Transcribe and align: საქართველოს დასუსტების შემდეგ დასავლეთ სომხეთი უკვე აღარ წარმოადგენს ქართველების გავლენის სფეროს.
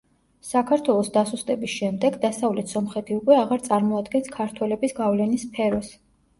საქართველოს 0.51 1.11
დასუსტების 1.17 1.75
შემდეგ 1.81 2.17
დასავლეთ 2.25 2.75
სომხეთი 2.75 3.19
უკვე 3.21 3.39
აღარ 3.45 3.63
წარმოადგენს 3.69 4.33
ქართველების 4.41 4.99
გავლენის 5.05 5.49
სფეროს. 5.49 5.97